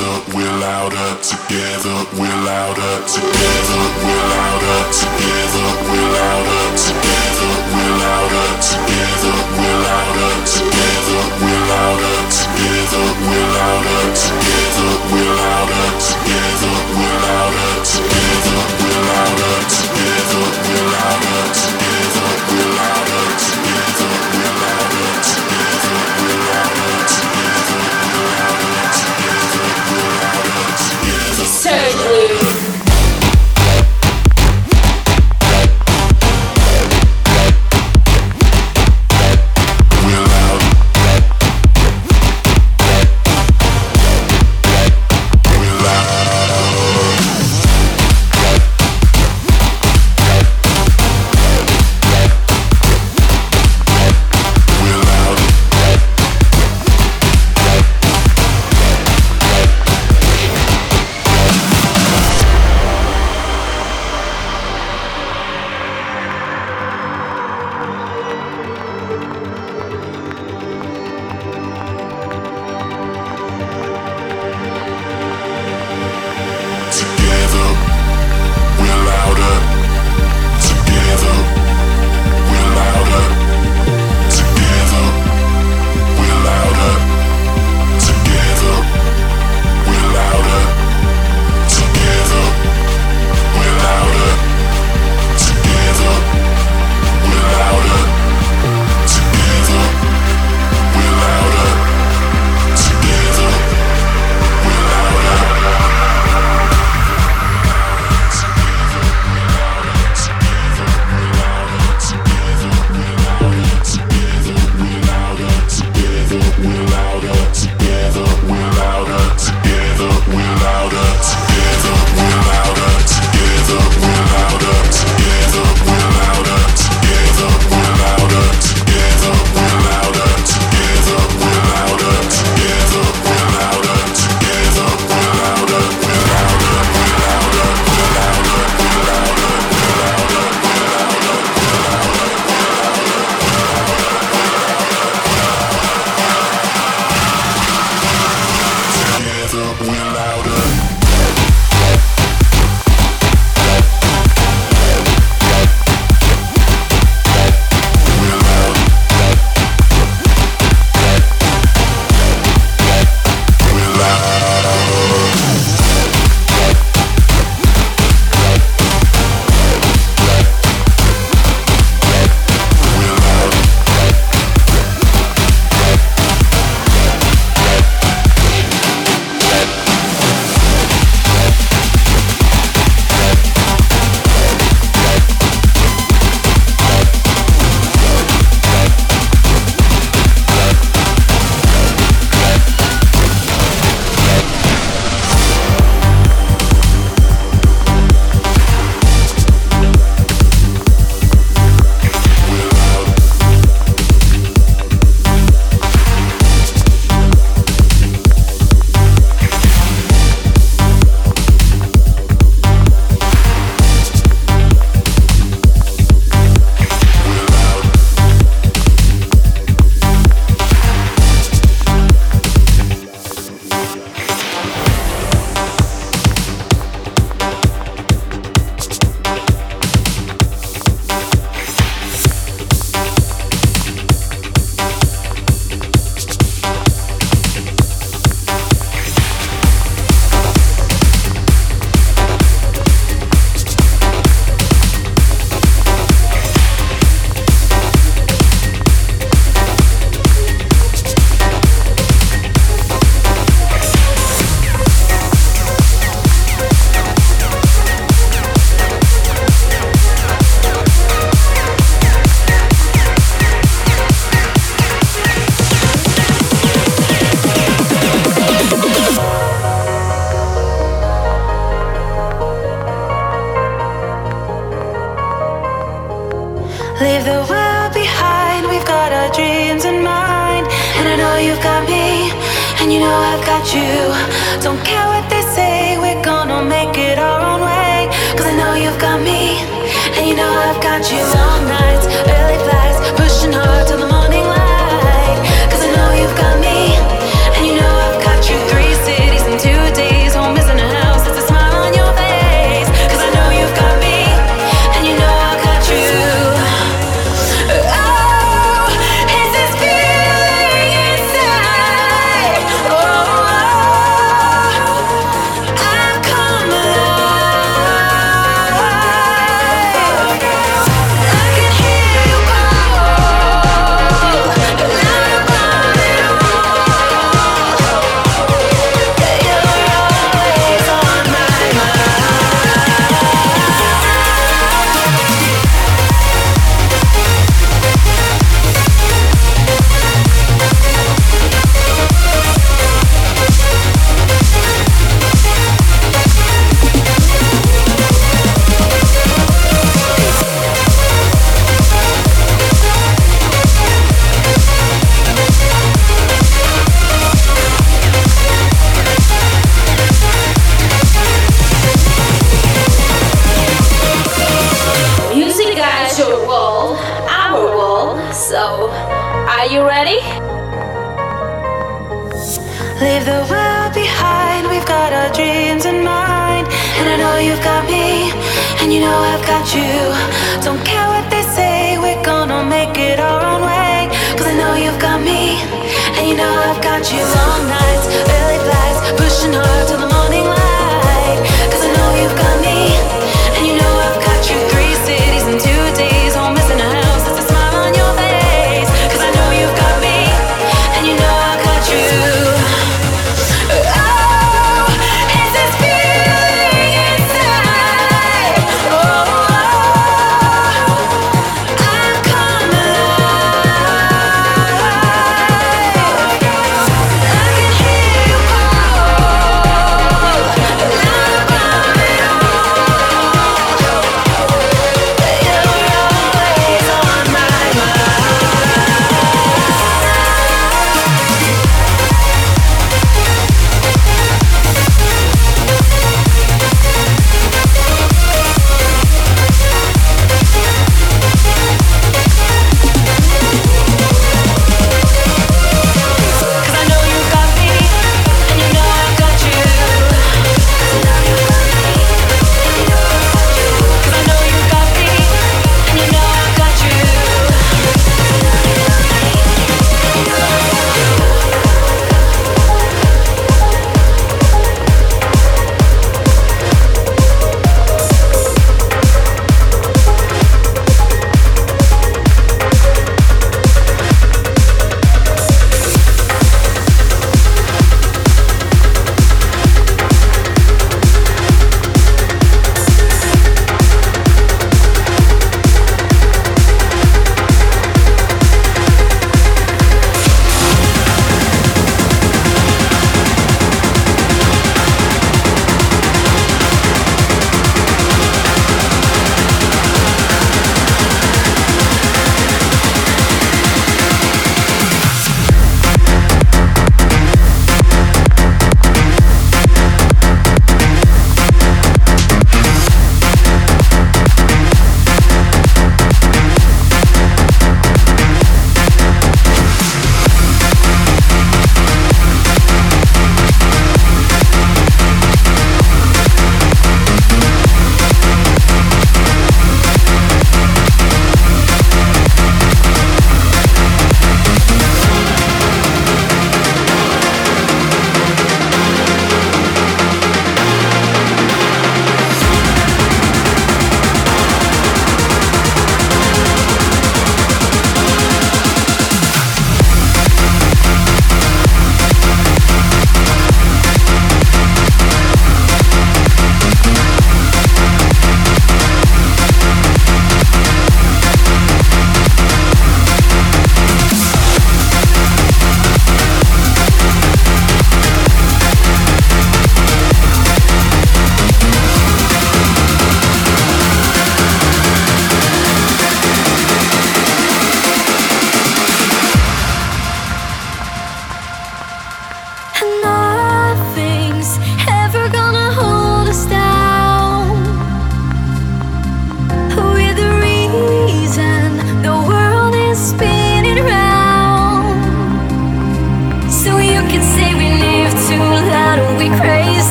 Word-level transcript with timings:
together, 0.00 0.34
we're 0.34 0.56
louder 0.60 1.10
together, 1.20 1.96
we're 2.16 2.40
louder 2.44 3.04
together, 3.04 3.82
we're 4.00 4.26
louder 4.32 4.80
together, 4.96 5.66
we're 5.92 6.08
louder 6.16 6.64
together, 6.80 7.52
we're 7.74 7.96
louder 8.00 8.48
together, 8.64 9.34
we're 9.60 9.80
louder 9.84 10.32
together, 10.48 11.20
we're 11.40 11.64
louder 11.68 12.16
together, 12.32 13.04
we're 13.28 13.50
louder 13.60 14.02
together, 14.16 14.90
we're 15.12 15.34
louder 15.36 15.86
together. 16.00 16.69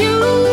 you. 0.00 0.49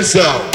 Out. 0.00 0.49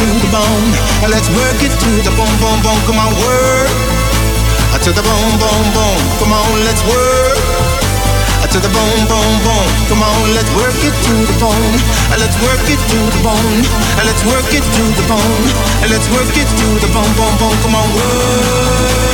To 0.00 0.08
the 0.16 0.30
bone. 0.32 0.68
Let's 1.12 1.28
work 1.28 1.60
it 1.60 1.72
to 1.76 1.90
the 2.00 2.12
bone, 2.16 2.36
bone, 2.40 2.60
bone. 2.64 2.80
Come 2.88 2.96
on, 2.96 3.12
work. 3.20 3.68
Uh, 4.72 4.80
to 4.80 4.90
the 4.96 5.04
bone, 5.04 5.34
bone, 5.36 5.68
bone. 5.76 6.02
Come 6.16 6.32
on, 6.32 6.48
let's 6.64 6.80
work 6.88 7.36
uh, 8.40 8.48
to 8.48 8.58
the 8.64 8.72
bone, 8.72 9.04
bone, 9.12 9.36
bone. 9.44 9.70
Come 9.92 10.00
on, 10.00 10.32
let's 10.32 10.48
work 10.56 10.78
it 10.80 10.96
to 11.04 11.14
the 11.28 11.36
bone. 11.36 11.76
Uh, 12.08 12.16
let's 12.16 12.36
work 12.40 12.64
it 12.64 12.80
to 12.80 12.98
the 13.12 13.20
bone. 13.20 13.60
Let's 14.00 14.24
work 14.24 14.48
it 14.56 14.64
to 14.64 14.84
the 14.96 15.04
bone. 15.04 15.44
Let's 15.92 16.08
work 16.16 16.32
it 16.32 16.48
to 16.48 16.66
the 16.80 16.88
bone, 16.96 17.12
bone, 17.20 17.36
bone. 17.36 17.58
Come 17.60 17.76
on, 17.76 17.88
work. 17.92 19.09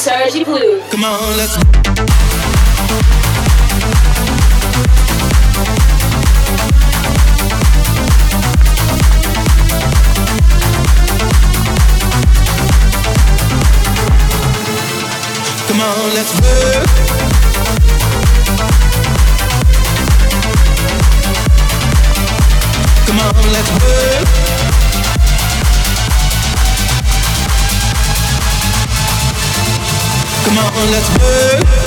Sergi 0.00 0.44
Blue. 0.44 0.80
Come 0.90 1.04
on, 1.04 1.36
let's. 1.36 1.56
Come 15.66 15.80
on, 15.80 16.14
let's 16.14 16.32
work. 16.40 16.86
Come 23.06 23.18
on, 23.18 23.52
let's 23.52 23.70
work. 23.82 24.59
Come 30.44 30.58
on, 30.58 30.90
let's 30.90 31.08
work. 31.18 31.79